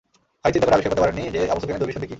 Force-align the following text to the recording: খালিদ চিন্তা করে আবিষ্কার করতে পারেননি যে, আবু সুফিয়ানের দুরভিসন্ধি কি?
খালিদ 0.41 0.53
চিন্তা 0.63 0.67
করে 0.69 0.73
আবিষ্কার 0.77 0.91
করতে 0.93 1.03
পারেননি 1.05 1.23
যে, 1.35 1.41
আবু 1.51 1.59
সুফিয়ানের 1.61 1.81
দুরভিসন্ধি 1.81 2.07
কি? 2.07 2.09